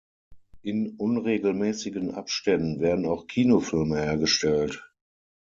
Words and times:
In 0.63 0.95
unregelmäßigen 0.97 2.15
Abständen 2.15 2.79
werden 2.79 3.05
auch 3.05 3.27
Kinofilme 3.27 3.97
hergestellt. 3.97 4.91